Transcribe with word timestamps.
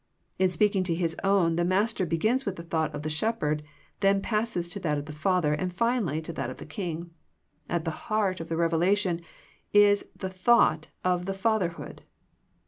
In 0.39 0.49
speaking 0.49 0.81
to 0.85 0.95
His 0.95 1.15
own 1.23 1.57
the 1.57 1.63
Master 1.63 2.07
begins 2.07 2.43
with 2.43 2.55
the 2.55 2.63
thought 2.63 2.91
of 2.95 3.03
the 3.03 3.07
Shepherd, 3.09 3.61
then 3.99 4.19
passes 4.19 4.67
to 4.69 4.79
that 4.79 4.97
of 4.97 5.05
the 5.05 5.11
Father, 5.13 5.53
and 5.53 5.71
finally 5.71 6.23
to 6.23 6.33
that 6.33 6.49
of 6.49 6.57
the 6.57 6.65
King. 6.65 7.11
At 7.69 7.85
the 7.85 8.07
heart 8.09 8.39
of 8.39 8.49
the 8.49 8.57
revelation 8.57 9.21
is 9.73 10.09
the 10.15 10.31
thought 10.31 10.87
of 11.03 11.25
the 11.27 11.35
Fatherhood. 11.35 12.01